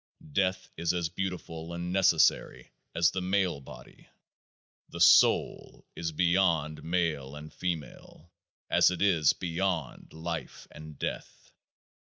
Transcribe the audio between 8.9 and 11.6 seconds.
is beyond Life and Death.